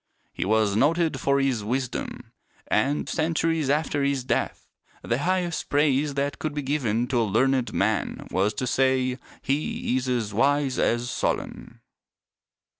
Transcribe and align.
He 0.33 0.45
was 0.45 0.75
noted 0.75 1.19
for 1.19 1.39
his 1.39 1.63
wisdom; 1.63 2.31
and, 2.71 3.07
centuries 3.07 3.69
after 3.69 4.03
his 4.03 4.23
death, 4.23 4.65
the 5.03 5.19
highest 5.19 5.69
praise 5.69 6.15
that 6.15 6.39
could 6.39 6.55
be 6.55 6.63
given 6.63 7.05
to 7.09 7.21
a 7.21 7.21
learned 7.21 7.71
man 7.71 8.27
was 8.31 8.55
to 8.55 8.65
say,'' 8.65 9.19
He 9.43 9.95
is 9.97 10.09
as 10.09 10.33
wise 10.33 10.79
as 10.79 11.07
Solon." 11.11 11.81